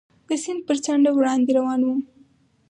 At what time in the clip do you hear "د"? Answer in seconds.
0.27-0.29